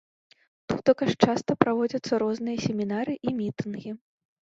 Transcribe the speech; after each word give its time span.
Тутака 0.73 1.03
ж 1.11 1.15
часта 1.27 1.51
праводзяцца 1.65 2.13
розныя 2.25 2.57
семінары 2.67 3.13
і 3.27 3.39
мітынгі. 3.41 3.91